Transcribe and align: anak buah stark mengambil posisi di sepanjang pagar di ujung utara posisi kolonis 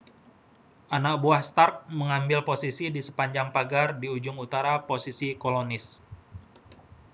anak 0.97 1.15
buah 1.23 1.41
stark 1.49 1.75
mengambil 1.99 2.39
posisi 2.49 2.85
di 2.95 3.01
sepanjang 3.07 3.47
pagar 3.55 3.87
di 4.01 4.07
ujung 4.15 4.37
utara 4.45 4.73
posisi 4.89 5.27
kolonis 5.43 5.85